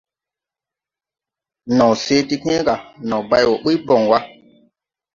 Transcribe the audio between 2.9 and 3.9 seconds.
naw bay wɔɔ ɓuy